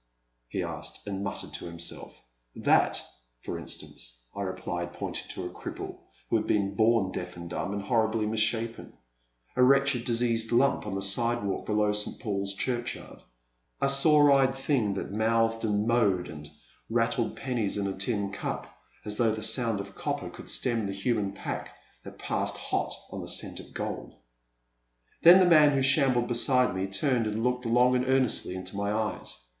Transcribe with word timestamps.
he 0.47 0.63
asked, 0.63 1.01
and 1.05 1.23
muttered 1.23 1.53
to 1.53 1.67
him 1.67 1.77
self. 1.77 2.23
That, 2.55 3.03
for 3.43 3.59
instance, 3.59 4.19
I 4.35 4.41
replied, 4.41 4.93
pointing 4.93 5.27
to 5.29 5.45
a 5.45 5.51
cripple, 5.51 5.99
who 6.27 6.37
had 6.37 6.47
been 6.47 6.73
bom 6.73 7.11
deaf 7.11 7.37
and 7.37 7.47
dumb 7.47 7.71
and 7.71 7.83
horridly 7.83 8.25
misshapen,— 8.25 8.93
a 9.55 9.61
wretched 9.61 10.03
diseased 10.05 10.49
Itmip 10.49 10.87
on 10.87 10.95
the 10.95 11.03
sidewalk 11.03 11.67
below 11.67 11.91
St. 11.91 12.17
PauPs 12.17 12.57
Churchyard,— 12.57 13.21
a 13.79 13.87
sore 13.87 14.31
eyed 14.31 14.55
thing 14.55 14.95
that 14.95 15.11
mouthed 15.13 15.63
and 15.63 15.87
mowed 15.87 16.29
and 16.29 16.49
rattled 16.89 17.35
pennies 17.35 17.77
in 17.77 17.85
a 17.85 17.95
tin 17.95 18.31
cup 18.31 18.75
as 19.05 19.17
though 19.17 19.31
the 19.31 19.43
sound 19.43 19.79
of 19.79 19.93
copper 19.93 20.31
could 20.31 20.49
stem 20.49 20.87
the 20.87 20.93
human 20.93 21.31
pack 21.31 21.77
that 22.03 22.17
passed 22.17 22.57
hot 22.57 22.91
on 23.11 23.21
the 23.21 23.29
scent 23.29 23.59
of 23.59 23.71
gold. 23.71 24.15
Then 25.21 25.39
the 25.39 25.45
man 25.45 25.73
who 25.73 25.83
shambled 25.83 26.27
beside 26.27 26.75
me 26.75 26.87
turned 26.87 27.27
and 27.27 27.43
looked 27.43 27.67
long 27.67 27.95
and 27.95 28.07
earnestly 28.07 28.55
into 28.55 28.75
my 28.75 28.91
eyes. 28.91 29.37